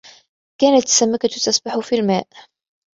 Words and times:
كانت 0.61 0.83
السمكة 0.83 1.27
تسبح 1.29 1.79
في 1.79 1.95
الماء. 1.95 2.27